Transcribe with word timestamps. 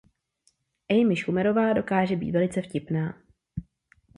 Amy 0.89 1.15
Schumerová 1.17 1.73
dokáže 1.73 2.15
být 2.15 2.31
velice 2.31 2.61
vtipná. 2.61 3.21